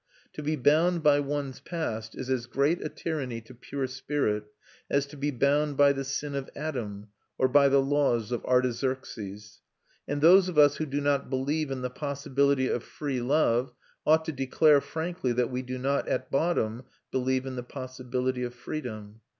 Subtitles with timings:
[0.33, 4.45] To be bound by one's past is as great a tyranny to pure spirit
[4.89, 9.59] as to be bound by the sin of Adam, or by the laws of Artaxerxes;
[10.07, 14.25] and those of us who do not believe in the possibility of free love ought
[14.25, 19.21] to declare frankly that we do not, at bottom, believe in the possibility of freedom.